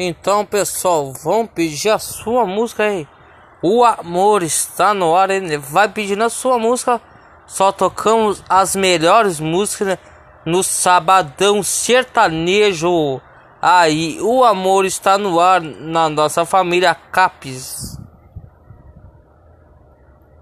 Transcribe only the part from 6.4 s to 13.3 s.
música. Só tocamos as melhores músicas né? no sabadão sertanejo.